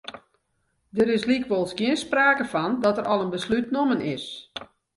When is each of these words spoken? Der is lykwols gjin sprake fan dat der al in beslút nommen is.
Der 0.95 1.07
is 1.15 1.23
lykwols 1.29 1.73
gjin 1.77 1.99
sprake 2.05 2.45
fan 2.53 2.73
dat 2.83 2.95
der 2.97 3.07
al 3.11 3.23
in 3.25 3.33
beslút 3.35 3.67
nommen 3.75 4.01
is. 4.15 4.25